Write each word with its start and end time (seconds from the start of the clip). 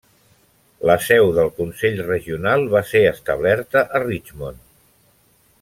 La 0.89 0.95
seu 1.07 1.29
del 1.35 1.51
consell 1.59 2.01
regional 2.09 2.67
va 2.73 2.83
ser 2.95 3.05
establerta 3.13 3.87
a 3.97 4.03
Richmond. 4.09 4.69